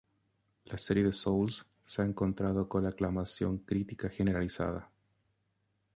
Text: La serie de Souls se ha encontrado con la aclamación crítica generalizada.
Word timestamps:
La 0.65 0.79
serie 0.79 1.03
de 1.03 1.11
Souls 1.11 1.63
se 1.85 2.01
ha 2.01 2.05
encontrado 2.05 2.67
con 2.67 2.81
la 2.81 2.89
aclamación 2.89 3.59
crítica 3.59 4.09
generalizada. 4.09 4.89